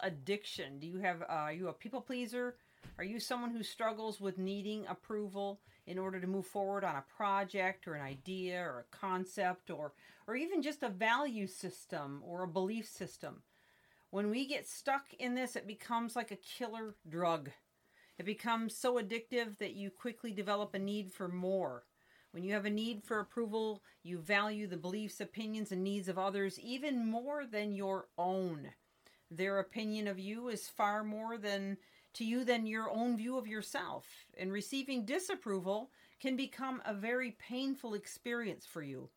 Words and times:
Addiction. 0.00 0.78
Do 0.78 0.86
you 0.86 0.98
have, 0.98 1.22
uh, 1.22 1.26
are 1.28 1.52
you 1.52 1.68
a 1.68 1.72
people 1.72 2.00
pleaser? 2.00 2.56
Are 2.96 3.04
you 3.04 3.20
someone 3.20 3.50
who 3.50 3.62
struggles 3.62 4.20
with 4.20 4.38
needing 4.38 4.86
approval 4.86 5.60
in 5.86 5.98
order 5.98 6.20
to 6.20 6.26
move 6.26 6.46
forward 6.46 6.84
on 6.84 6.96
a 6.96 7.04
project 7.16 7.86
or 7.86 7.94
an 7.94 8.02
idea 8.02 8.60
or 8.60 8.80
a 8.80 8.96
concept 8.96 9.70
or, 9.70 9.92
or 10.26 10.36
even 10.36 10.62
just 10.62 10.82
a 10.82 10.88
value 10.88 11.46
system 11.46 12.22
or 12.24 12.42
a 12.42 12.48
belief 12.48 12.88
system? 12.88 13.42
When 14.10 14.30
we 14.30 14.46
get 14.46 14.66
stuck 14.66 15.12
in 15.18 15.34
this, 15.34 15.54
it 15.54 15.66
becomes 15.66 16.16
like 16.16 16.30
a 16.30 16.36
killer 16.36 16.94
drug. 17.08 17.50
It 18.18 18.24
becomes 18.24 18.74
so 18.76 18.94
addictive 19.00 19.58
that 19.58 19.74
you 19.74 19.90
quickly 19.90 20.32
develop 20.32 20.74
a 20.74 20.78
need 20.78 21.12
for 21.12 21.28
more. 21.28 21.84
When 22.32 22.42
you 22.42 22.52
have 22.52 22.64
a 22.64 22.70
need 22.70 23.04
for 23.04 23.20
approval, 23.20 23.82
you 24.02 24.18
value 24.18 24.66
the 24.66 24.76
beliefs, 24.76 25.20
opinions, 25.20 25.72
and 25.72 25.82
needs 25.82 26.08
of 26.08 26.18
others 26.18 26.58
even 26.60 27.06
more 27.06 27.46
than 27.46 27.72
your 27.72 28.08
own. 28.16 28.68
Their 29.30 29.58
opinion 29.58 30.06
of 30.08 30.18
you 30.18 30.48
is 30.48 30.68
far 30.68 31.04
more 31.04 31.36
than 31.36 31.76
to 32.14 32.24
you 32.24 32.44
than 32.44 32.66
your 32.66 32.90
own 32.90 33.16
view 33.16 33.36
of 33.36 33.46
yourself. 33.46 34.06
And 34.36 34.50
receiving 34.50 35.04
disapproval 35.04 35.90
can 36.20 36.36
become 36.36 36.82
a 36.84 36.94
very 36.94 37.32
painful 37.32 37.94
experience 37.94 38.66
for 38.66 38.82
you. 38.82 39.10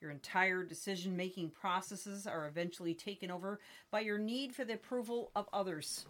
Your 0.00 0.10
entire 0.10 0.64
decision 0.64 1.16
making 1.16 1.50
processes 1.50 2.26
are 2.26 2.48
eventually 2.48 2.94
taken 2.94 3.30
over 3.30 3.60
by 3.90 4.00
your 4.00 4.18
need 4.18 4.54
for 4.54 4.64
the 4.64 4.74
approval 4.74 5.30
of 5.36 5.48
others. 5.52 6.06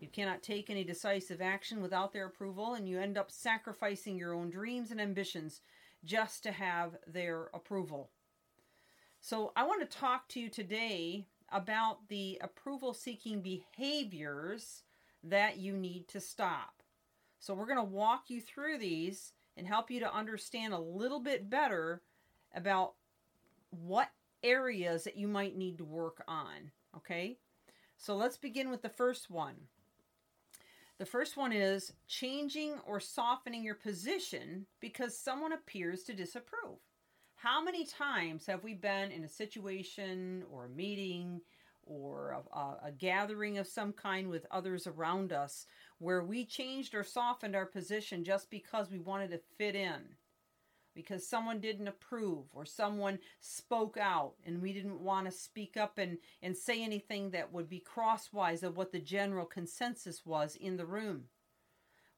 You 0.00 0.06
cannot 0.08 0.42
take 0.42 0.70
any 0.70 0.84
decisive 0.84 1.40
action 1.40 1.80
without 1.80 2.12
their 2.12 2.26
approval, 2.26 2.74
and 2.74 2.88
you 2.88 3.00
end 3.00 3.16
up 3.18 3.30
sacrificing 3.32 4.16
your 4.16 4.34
own 4.34 4.50
dreams 4.50 4.90
and 4.90 5.00
ambitions 5.00 5.62
just 6.04 6.42
to 6.42 6.52
have 6.52 6.96
their 7.06 7.48
approval. 7.54 8.10
So, 9.20 9.52
I 9.56 9.64
want 9.64 9.80
to 9.80 9.98
talk 9.98 10.28
to 10.28 10.40
you 10.40 10.50
today 10.50 11.26
about 11.52 12.08
the 12.08 12.38
approval 12.42 12.94
seeking 12.94 13.40
behaviors 13.40 14.82
that 15.22 15.58
you 15.58 15.76
need 15.76 16.08
to 16.08 16.20
stop. 16.20 16.82
So, 17.38 17.54
we're 17.54 17.66
going 17.66 17.78
to 17.78 17.84
walk 17.84 18.24
you 18.28 18.40
through 18.40 18.78
these 18.78 19.32
and 19.56 19.66
help 19.66 19.90
you 19.90 20.00
to 20.00 20.14
understand 20.14 20.72
a 20.72 20.78
little 20.78 21.20
bit 21.20 21.50
better 21.50 22.02
about 22.54 22.94
what 23.70 24.10
areas 24.42 25.04
that 25.04 25.16
you 25.16 25.28
might 25.28 25.56
need 25.56 25.78
to 25.78 25.84
work 25.84 26.22
on. 26.26 26.70
Okay? 26.96 27.38
So, 27.96 28.16
let's 28.16 28.36
begin 28.36 28.70
with 28.70 28.82
the 28.82 28.88
first 28.88 29.30
one. 29.30 29.54
The 30.98 31.06
first 31.06 31.36
one 31.36 31.52
is 31.52 31.92
changing 32.06 32.74
or 32.86 33.00
softening 33.00 33.64
your 33.64 33.74
position 33.74 34.66
because 34.80 35.18
someone 35.18 35.52
appears 35.52 36.04
to 36.04 36.14
disapprove. 36.14 36.78
How 37.44 37.62
many 37.62 37.84
times 37.84 38.46
have 38.46 38.64
we 38.64 38.72
been 38.72 39.12
in 39.12 39.22
a 39.22 39.28
situation 39.28 40.44
or 40.50 40.64
a 40.64 40.70
meeting 40.70 41.42
or 41.84 42.42
a, 42.54 42.86
a, 42.86 42.90
gathering 42.90 43.58
of 43.58 43.66
some 43.66 43.92
kind 43.92 44.30
with 44.30 44.46
others 44.50 44.86
around 44.86 45.30
us 45.30 45.66
where 45.98 46.24
we 46.24 46.46
changed 46.46 46.94
or 46.94 47.04
softened 47.04 47.54
our 47.54 47.66
position 47.66 48.24
just 48.24 48.48
because 48.48 48.90
we 48.90 48.98
wanted 48.98 49.30
to 49.32 49.40
fit 49.58 49.76
in? 49.76 50.16
Because 50.94 51.28
someone 51.28 51.60
didn't 51.60 51.86
approve 51.86 52.46
or 52.54 52.64
someone 52.64 53.18
spoke 53.40 53.98
out 53.98 54.36
and 54.46 54.62
we 54.62 54.72
didn't 54.72 55.02
want 55.02 55.26
to 55.26 55.30
speak 55.30 55.76
up 55.76 55.98
and, 55.98 56.16
and 56.40 56.56
say 56.56 56.82
anything 56.82 57.32
that 57.32 57.52
would 57.52 57.68
be 57.68 57.78
crosswise 57.78 58.62
of 58.62 58.78
what 58.78 58.90
the 58.90 59.00
general 59.00 59.44
consensus 59.44 60.24
was 60.24 60.56
in 60.56 60.78
the 60.78 60.86
room. 60.86 61.24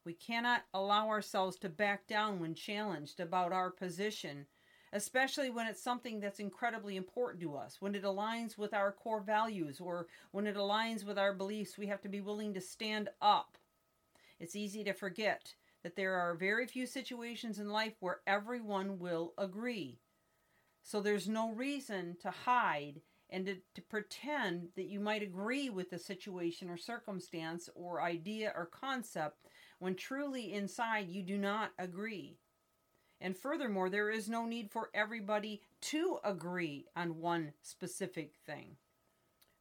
We 0.05 0.15
cannot 0.15 0.67
allow 0.73 1.09
ourselves 1.09 1.57
to 1.59 1.69
back 1.69 2.07
down 2.07 2.39
when 2.39 2.55
challenged 2.55 3.19
about 3.19 3.53
our 3.53 3.71
position 3.71 4.47
especially 4.97 5.51
when 5.51 5.67
it's 5.67 5.83
something 5.83 6.21
that's 6.21 6.41
incredibly 6.41 6.97
important 6.97 7.43
to 7.43 7.55
us, 7.55 7.77
when 7.81 7.95
it 7.95 8.03
aligns 8.03 8.57
with 8.57 8.73
our 8.73 8.91
core 8.91 9.21
values 9.21 9.79
or 9.79 10.07
when 10.33 10.47
it 10.47 10.57
aligns 10.57 11.05
with 11.05 11.19
our 11.19 11.35
beliefs, 11.35 11.77
we 11.77 11.87
have 11.87 12.01
to 12.01 12.09
be 12.09 12.21
willing 12.23 12.55
to 12.55 12.61
stand 12.61 13.11
up. 13.21 13.59
It's 14.41 14.57
easy 14.57 14.83
to 14.85 14.95
forget 14.95 15.55
that 15.83 15.97
there 15.97 16.15
are 16.15 16.35
very 16.35 16.67
few 16.67 16.87
situations 16.87 17.59
in 17.59 17.69
life 17.69 17.95
where 18.01 18.21
everyone 18.27 18.99
will 18.99 19.35
agree. 19.37 20.01
So 20.83 21.01
there's 21.01 21.29
no 21.29 21.53
reason 21.53 22.17
to 22.23 22.31
hide 22.31 23.03
and 23.29 23.45
to, 23.47 23.57
to 23.75 23.83
pretend 23.83 24.69
that 24.77 24.87
you 24.87 25.01
might 25.01 25.23
agree 25.23 25.69
with 25.69 25.91
the 25.91 25.99
situation 25.99 26.71
or 26.71 26.77
circumstance 26.77 27.69
or 27.75 28.01
idea 28.01 28.53
or 28.57 28.67
concept 28.67 29.37
when 29.79 29.95
truly 29.95 30.53
inside 30.53 31.11
you 31.11 31.23
do 31.23 31.37
not 31.37 31.73
agree. 31.79 32.39
And 33.21 33.37
furthermore, 33.37 33.89
there 33.89 34.11
is 34.11 34.29
no 34.29 34.45
need 34.47 34.71
for 34.71 34.91
everybody 34.93 35.63
to 35.83 36.19
agree 36.23 36.87
on 36.95 37.21
one 37.21 37.53
specific 37.63 38.35
thing. 38.45 38.77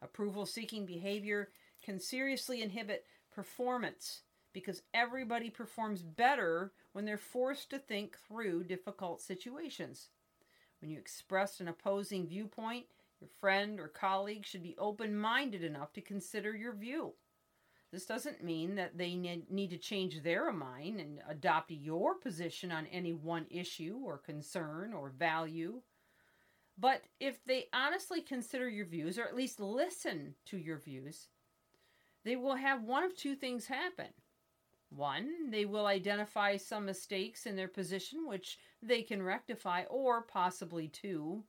Approval 0.02 0.46
seeking 0.46 0.86
behavior 0.86 1.50
can 1.84 2.00
seriously 2.00 2.62
inhibit 2.62 3.06
performance 3.34 4.22
because 4.54 4.82
everybody 4.94 5.50
performs 5.50 6.02
better 6.02 6.72
when 6.94 7.06
they're 7.06 7.18
forced 7.18 7.70
to 7.70 7.80
think 7.80 8.18
through 8.28 8.64
difficult 8.64 9.22
situations. 9.22 10.10
When 10.80 10.90
you 10.90 10.98
express 10.98 11.60
an 11.60 11.68
opposing 11.68 12.28
viewpoint, 12.28 12.86
your 13.20 13.30
friend 13.40 13.80
or 13.80 13.88
colleague 13.88 14.46
should 14.46 14.64
be 14.64 14.76
open 14.78 15.18
minded 15.18 15.64
enough 15.64 15.94
to 15.94 16.02
consider 16.02 16.56
your 16.56 16.74
view. 16.74 17.14
This 17.96 18.06
doesn't 18.06 18.44
mean 18.44 18.76
that 18.76 18.98
they 18.98 19.16
need 19.16 19.70
to 19.70 19.78
change 19.78 20.22
their 20.22 20.52
mind 20.52 21.00
and 21.00 21.22
adopt 21.30 21.72
your 21.72 22.16
position 22.16 22.70
on 22.70 22.88
any 22.88 23.14
one 23.14 23.46
issue 23.50 24.02
or 24.04 24.18
concern 24.18 24.92
or 24.92 25.08
value. 25.08 25.82
But 26.78 27.04
if 27.22 27.46
they 27.46 27.70
honestly 27.72 28.20
consider 28.20 28.68
your 28.68 28.86
views, 28.86 29.18
or 29.18 29.24
at 29.24 29.34
least 29.34 29.62
listen 29.62 30.36
to 30.48 30.58
your 30.58 30.78
views, 30.78 31.30
they 32.26 32.36
will 32.36 32.56
have 32.56 32.84
one 32.84 33.06
of 33.06 33.16
two 33.16 33.34
things 33.34 33.68
happen. 33.68 34.10
One, 34.90 35.50
they 35.50 35.64
will 35.64 35.86
identify 35.86 36.58
some 36.58 36.84
mistakes 36.86 37.46
in 37.46 37.56
their 37.56 37.70
position 37.70 38.28
which 38.28 38.60
they 38.84 39.04
can 39.04 39.24
rectify, 39.24 39.84
or 39.90 40.22
possibly 40.22 40.90
two, 40.90 41.46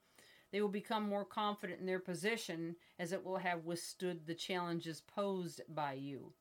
they 0.56 0.62
will 0.62 0.68
become 0.70 1.06
more 1.06 1.26
confident 1.26 1.80
in 1.80 1.84
their 1.84 1.98
position 1.98 2.76
as 2.98 3.12
it 3.12 3.22
will 3.22 3.36
have 3.36 3.66
withstood 3.66 4.24
the 4.24 4.34
challenges 4.34 5.02
posed 5.02 5.60
by 5.68 5.92
you. 5.92 6.32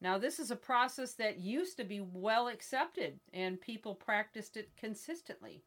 Now, 0.00 0.16
this 0.16 0.38
is 0.38 0.50
a 0.50 0.56
process 0.56 1.12
that 1.16 1.38
used 1.38 1.76
to 1.76 1.84
be 1.84 2.00
well 2.00 2.48
accepted 2.48 3.20
and 3.30 3.60
people 3.60 3.94
practiced 3.94 4.56
it 4.56 4.70
consistently. 4.78 5.62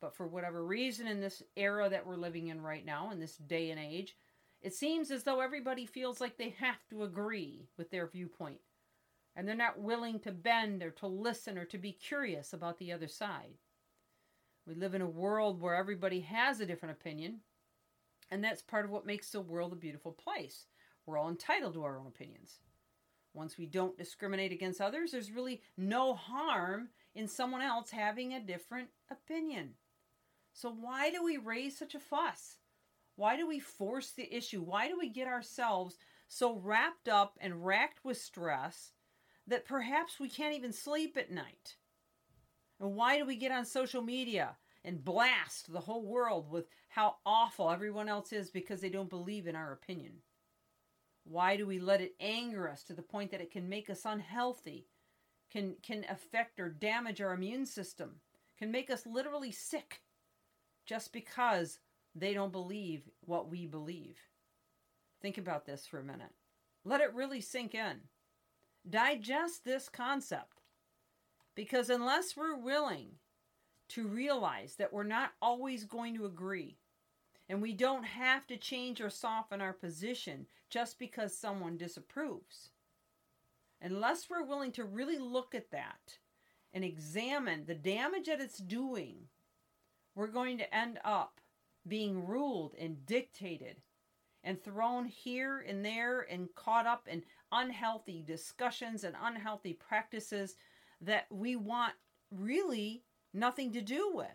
But 0.00 0.16
for 0.16 0.26
whatever 0.26 0.66
reason, 0.66 1.06
in 1.06 1.20
this 1.20 1.44
era 1.54 1.88
that 1.90 2.04
we're 2.04 2.16
living 2.16 2.48
in 2.48 2.60
right 2.60 2.84
now, 2.84 3.12
in 3.12 3.20
this 3.20 3.36
day 3.36 3.70
and 3.70 3.78
age, 3.78 4.16
it 4.60 4.74
seems 4.74 5.12
as 5.12 5.22
though 5.22 5.38
everybody 5.38 5.86
feels 5.86 6.20
like 6.20 6.38
they 6.38 6.56
have 6.58 6.84
to 6.90 7.04
agree 7.04 7.68
with 7.76 7.92
their 7.92 8.08
viewpoint. 8.08 8.58
And 9.36 9.46
they're 9.46 9.54
not 9.54 9.78
willing 9.78 10.18
to 10.20 10.32
bend 10.32 10.82
or 10.82 10.90
to 10.90 11.06
listen 11.06 11.56
or 11.56 11.66
to 11.66 11.78
be 11.78 11.92
curious 11.92 12.52
about 12.52 12.80
the 12.80 12.90
other 12.90 13.06
side. 13.06 13.54
We 14.68 14.74
live 14.74 14.94
in 14.94 15.00
a 15.00 15.08
world 15.08 15.62
where 15.62 15.74
everybody 15.74 16.20
has 16.20 16.60
a 16.60 16.66
different 16.66 16.98
opinion, 17.00 17.40
and 18.30 18.44
that's 18.44 18.60
part 18.60 18.84
of 18.84 18.90
what 18.90 19.06
makes 19.06 19.30
the 19.30 19.40
world 19.40 19.72
a 19.72 19.76
beautiful 19.76 20.12
place. 20.12 20.66
We're 21.06 21.16
all 21.16 21.30
entitled 21.30 21.72
to 21.72 21.84
our 21.84 21.98
own 21.98 22.06
opinions. 22.06 22.58
Once 23.32 23.56
we 23.56 23.64
don't 23.64 23.96
discriminate 23.96 24.52
against 24.52 24.82
others, 24.82 25.12
there's 25.12 25.32
really 25.32 25.62
no 25.78 26.12
harm 26.12 26.90
in 27.14 27.26
someone 27.28 27.62
else 27.62 27.90
having 27.90 28.34
a 28.34 28.44
different 28.44 28.88
opinion. 29.10 29.70
So, 30.52 30.70
why 30.70 31.10
do 31.10 31.24
we 31.24 31.38
raise 31.38 31.78
such 31.78 31.94
a 31.94 32.00
fuss? 32.00 32.58
Why 33.16 33.38
do 33.38 33.48
we 33.48 33.60
force 33.60 34.10
the 34.10 34.30
issue? 34.36 34.60
Why 34.60 34.88
do 34.88 34.98
we 34.98 35.08
get 35.08 35.28
ourselves 35.28 35.96
so 36.28 36.58
wrapped 36.58 37.08
up 37.08 37.38
and 37.40 37.64
racked 37.64 38.04
with 38.04 38.18
stress 38.18 38.92
that 39.46 39.64
perhaps 39.64 40.20
we 40.20 40.28
can't 40.28 40.54
even 40.54 40.74
sleep 40.74 41.16
at 41.16 41.30
night? 41.30 41.76
And 42.80 42.94
why 42.94 43.18
do 43.18 43.26
we 43.26 43.36
get 43.36 43.52
on 43.52 43.64
social 43.64 44.02
media 44.02 44.56
and 44.84 45.04
blast 45.04 45.72
the 45.72 45.80
whole 45.80 46.04
world 46.04 46.50
with 46.50 46.66
how 46.88 47.16
awful 47.26 47.70
everyone 47.70 48.08
else 48.08 48.32
is 48.32 48.50
because 48.50 48.80
they 48.80 48.88
don't 48.88 49.10
believe 49.10 49.46
in 49.46 49.56
our 49.56 49.72
opinion? 49.72 50.12
Why 51.24 51.56
do 51.56 51.66
we 51.66 51.78
let 51.78 52.00
it 52.00 52.14
anger 52.20 52.68
us 52.68 52.82
to 52.84 52.94
the 52.94 53.02
point 53.02 53.30
that 53.32 53.40
it 53.40 53.50
can 53.50 53.68
make 53.68 53.90
us 53.90 54.02
unhealthy, 54.04 54.86
can, 55.50 55.74
can 55.82 56.06
affect 56.08 56.58
or 56.58 56.70
damage 56.70 57.20
our 57.20 57.34
immune 57.34 57.66
system, 57.66 58.20
can 58.58 58.70
make 58.70 58.90
us 58.90 59.06
literally 59.06 59.52
sick 59.52 60.00
just 60.86 61.12
because 61.12 61.80
they 62.14 62.32
don't 62.32 62.52
believe 62.52 63.02
what 63.20 63.50
we 63.50 63.66
believe. 63.66 64.16
Think 65.20 65.36
about 65.36 65.66
this 65.66 65.86
for 65.86 65.98
a 65.98 66.04
minute. 66.04 66.32
Let 66.84 67.00
it 67.00 67.14
really 67.14 67.40
sink 67.40 67.74
in. 67.74 68.00
Digest 68.88 69.64
this 69.64 69.88
concept. 69.88 70.57
Because 71.58 71.90
unless 71.90 72.36
we're 72.36 72.54
willing 72.54 73.16
to 73.88 74.06
realize 74.06 74.76
that 74.76 74.92
we're 74.92 75.02
not 75.02 75.32
always 75.42 75.86
going 75.86 76.14
to 76.14 76.24
agree, 76.24 76.76
and 77.48 77.60
we 77.60 77.72
don't 77.72 78.04
have 78.04 78.46
to 78.46 78.56
change 78.56 79.00
or 79.00 79.10
soften 79.10 79.60
our 79.60 79.72
position 79.72 80.46
just 80.70 81.00
because 81.00 81.36
someone 81.36 81.76
disapproves, 81.76 82.70
unless 83.82 84.30
we're 84.30 84.44
willing 84.44 84.70
to 84.70 84.84
really 84.84 85.18
look 85.18 85.52
at 85.52 85.72
that 85.72 86.18
and 86.72 86.84
examine 86.84 87.64
the 87.66 87.74
damage 87.74 88.26
that 88.26 88.40
it's 88.40 88.58
doing, 88.58 89.16
we're 90.14 90.28
going 90.28 90.58
to 90.58 90.72
end 90.72 91.00
up 91.04 91.40
being 91.88 92.24
ruled 92.24 92.76
and 92.78 93.04
dictated 93.04 93.78
and 94.44 94.62
thrown 94.62 95.06
here 95.06 95.64
and 95.66 95.84
there 95.84 96.20
and 96.30 96.54
caught 96.54 96.86
up 96.86 97.08
in 97.10 97.24
unhealthy 97.50 98.22
discussions 98.24 99.02
and 99.02 99.16
unhealthy 99.20 99.72
practices 99.72 100.54
that 101.00 101.26
we 101.30 101.56
want 101.56 101.94
really 102.30 103.04
nothing 103.32 103.72
to 103.72 103.80
do 103.80 104.10
with. 104.14 104.26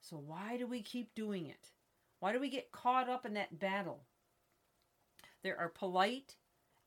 So, 0.00 0.16
why 0.16 0.56
do 0.56 0.66
we 0.66 0.82
keep 0.82 1.14
doing 1.14 1.46
it? 1.46 1.72
Why 2.20 2.32
do 2.32 2.40
we 2.40 2.48
get 2.48 2.72
caught 2.72 3.08
up 3.08 3.26
in 3.26 3.34
that 3.34 3.58
battle? 3.58 4.04
There 5.42 5.58
are 5.58 5.68
polite 5.68 6.36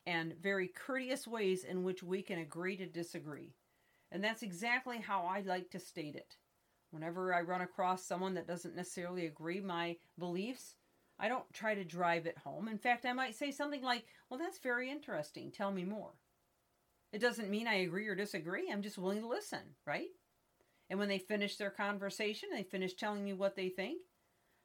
and 0.05 0.33
very 0.41 0.67
courteous 0.67 1.27
ways 1.27 1.63
in 1.63 1.83
which 1.83 2.01
we 2.01 2.21
can 2.21 2.39
agree 2.39 2.77
to 2.77 2.85
disagree. 2.85 3.53
And 4.11 4.23
that's 4.23 4.41
exactly 4.41 4.97
how 4.97 5.23
I 5.23 5.41
like 5.41 5.69
to 5.71 5.79
state 5.79 6.15
it. 6.15 6.37
Whenever 6.91 7.33
I 7.33 7.41
run 7.41 7.61
across 7.61 8.03
someone 8.03 8.33
that 8.33 8.47
doesn't 8.47 8.75
necessarily 8.75 9.27
agree 9.27 9.59
my 9.59 9.97
beliefs, 10.17 10.75
I 11.19 11.27
don't 11.27 11.51
try 11.53 11.75
to 11.75 11.83
drive 11.83 12.25
it 12.25 12.37
home. 12.39 12.67
In 12.67 12.79
fact, 12.79 13.05
I 13.05 13.13
might 13.13 13.35
say 13.35 13.51
something 13.51 13.83
like, 13.83 14.05
Well, 14.29 14.39
that's 14.39 14.57
very 14.57 14.89
interesting. 14.89 15.51
Tell 15.51 15.71
me 15.71 15.83
more. 15.83 16.13
It 17.11 17.19
doesn't 17.19 17.49
mean 17.49 17.67
I 17.67 17.75
agree 17.75 18.07
or 18.07 18.15
disagree. 18.15 18.69
I'm 18.71 18.81
just 18.81 18.97
willing 18.97 19.21
to 19.21 19.27
listen, 19.27 19.75
right? 19.85 20.09
And 20.89 20.99
when 20.99 21.09
they 21.09 21.19
finish 21.19 21.55
their 21.55 21.71
conversation, 21.71 22.49
they 22.51 22.63
finish 22.63 22.93
telling 22.93 23.23
me 23.23 23.33
what 23.33 23.55
they 23.55 23.69
think, 23.69 24.01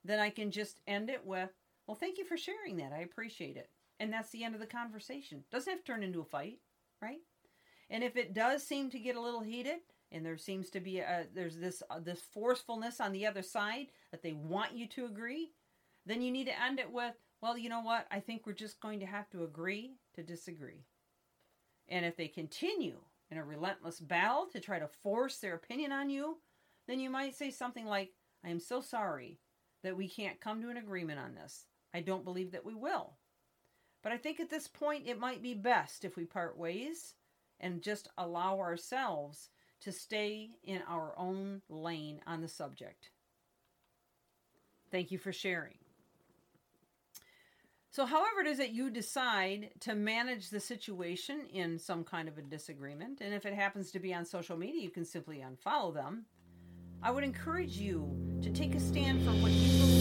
then 0.04 0.20
I 0.20 0.30
can 0.30 0.50
just 0.50 0.80
end 0.86 1.10
it 1.10 1.24
with, 1.24 1.50
Well, 1.86 1.96
thank 1.96 2.18
you 2.18 2.24
for 2.24 2.36
sharing 2.36 2.76
that. 2.76 2.92
I 2.92 3.00
appreciate 3.00 3.56
it. 3.56 3.70
And 4.00 4.12
that's 4.12 4.30
the 4.30 4.44
end 4.44 4.54
of 4.54 4.60
the 4.60 4.66
conversation. 4.66 5.44
Doesn't 5.50 5.70
have 5.70 5.84
to 5.84 5.92
turn 5.92 6.02
into 6.02 6.20
a 6.20 6.24
fight, 6.24 6.58
right? 7.00 7.20
And 7.90 8.02
if 8.02 8.16
it 8.16 8.34
does 8.34 8.66
seem 8.66 8.90
to 8.90 8.98
get 8.98 9.16
a 9.16 9.20
little 9.20 9.42
heated, 9.42 9.80
and 10.10 10.24
there 10.24 10.36
seems 10.38 10.70
to 10.70 10.80
be 10.80 10.98
a, 10.98 11.26
there's 11.34 11.56
this 11.56 11.82
uh, 11.90 12.00
this 12.00 12.20
forcefulness 12.32 13.00
on 13.00 13.12
the 13.12 13.26
other 13.26 13.42
side 13.42 13.86
that 14.10 14.22
they 14.22 14.32
want 14.32 14.74
you 14.74 14.86
to 14.88 15.06
agree, 15.06 15.52
then 16.06 16.22
you 16.22 16.30
need 16.30 16.46
to 16.46 16.62
end 16.62 16.78
it 16.78 16.90
with, 16.90 17.14
well, 17.40 17.58
you 17.58 17.68
know 17.68 17.80
what? 17.80 18.06
I 18.10 18.20
think 18.20 18.46
we're 18.46 18.52
just 18.52 18.80
going 18.80 19.00
to 19.00 19.06
have 19.06 19.28
to 19.30 19.44
agree 19.44 19.96
to 20.14 20.22
disagree. 20.22 20.86
And 21.88 22.04
if 22.04 22.16
they 22.16 22.28
continue 22.28 22.96
in 23.30 23.38
a 23.38 23.44
relentless 23.44 24.00
battle 24.00 24.46
to 24.52 24.60
try 24.60 24.78
to 24.78 24.88
force 24.88 25.38
their 25.38 25.54
opinion 25.54 25.92
on 25.92 26.10
you, 26.10 26.38
then 26.86 27.00
you 27.00 27.10
might 27.10 27.34
say 27.34 27.50
something 27.50 27.86
like, 27.86 28.12
I 28.44 28.50
am 28.50 28.60
so 28.60 28.80
sorry 28.80 29.38
that 29.82 29.96
we 29.96 30.08
can't 30.08 30.40
come 30.40 30.62
to 30.62 30.70
an 30.70 30.76
agreement 30.76 31.18
on 31.18 31.34
this. 31.34 31.66
I 31.92 32.00
don't 32.00 32.24
believe 32.24 32.52
that 32.52 32.64
we 32.64 32.74
will. 32.74 33.14
But 34.02 34.12
I 34.12 34.18
think 34.18 34.40
at 34.40 34.50
this 34.50 34.68
point 34.68 35.06
it 35.06 35.18
might 35.18 35.42
be 35.42 35.54
best 35.54 36.04
if 36.04 36.16
we 36.16 36.24
part 36.24 36.58
ways 36.58 37.14
and 37.60 37.82
just 37.82 38.08
allow 38.18 38.58
ourselves 38.58 39.48
to 39.80 39.92
stay 39.92 40.50
in 40.62 40.80
our 40.88 41.14
own 41.18 41.62
lane 41.68 42.20
on 42.26 42.40
the 42.40 42.48
subject. 42.48 43.10
Thank 44.90 45.10
you 45.10 45.18
for 45.18 45.32
sharing. 45.32 45.83
So, 47.94 48.06
however 48.06 48.40
it 48.40 48.48
is 48.48 48.58
that 48.58 48.72
you 48.72 48.90
decide 48.90 49.70
to 49.82 49.94
manage 49.94 50.50
the 50.50 50.58
situation 50.58 51.46
in 51.52 51.78
some 51.78 52.02
kind 52.02 52.26
of 52.26 52.36
a 52.36 52.42
disagreement, 52.42 53.20
and 53.20 53.32
if 53.32 53.46
it 53.46 53.54
happens 53.54 53.92
to 53.92 54.00
be 54.00 54.12
on 54.12 54.24
social 54.24 54.56
media, 54.56 54.82
you 54.82 54.90
can 54.90 55.04
simply 55.04 55.44
unfollow 55.46 55.94
them. 55.94 56.24
I 57.04 57.12
would 57.12 57.22
encourage 57.22 57.76
you 57.76 58.10
to 58.42 58.50
take 58.50 58.74
a 58.74 58.80
stand 58.80 59.22
for 59.22 59.30
what 59.30 59.52
you 59.52 59.78
believe 59.78 59.93